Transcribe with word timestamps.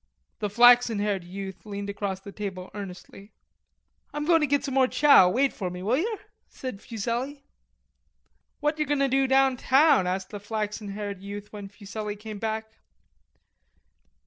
The 0.39 0.49
flaxen 0.49 0.97
haired 0.97 1.23
youth 1.23 1.63
leaned 1.63 1.87
across 1.87 2.19
the 2.21 2.31
table 2.31 2.71
earnestly. 2.73 3.33
"I'm 4.11 4.25
goin' 4.25 4.41
to 4.41 4.47
git 4.47 4.63
some 4.65 4.73
more 4.73 4.87
chow: 4.87 5.29
Wait 5.29 5.53
for 5.53 5.69
me, 5.69 5.83
will 5.83 5.97
yer?" 5.97 6.17
said 6.47 6.81
Fuselli. 6.81 7.43
"What 8.61 8.79
yer 8.79 8.87
going 8.87 8.97
to 9.01 9.07
do 9.07 9.27
down 9.27 9.57
town?" 9.57 10.07
asked 10.07 10.31
the 10.31 10.39
flaxen 10.39 10.87
haired 10.93 11.21
youth 11.21 11.53
when 11.53 11.69
Fuselli 11.69 12.15
came 12.15 12.39
back. 12.39 12.79